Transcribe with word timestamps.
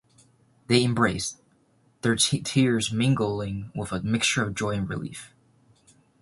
They 0.65 0.83
embraced, 0.83 1.39
their 2.01 2.15
tears 2.15 2.91
mingling 2.91 3.69
with 3.75 3.91
a 3.91 4.01
mixture 4.01 4.43
of 4.43 4.55
joy 4.55 4.71
and 4.71 4.89
relief. 4.89 5.31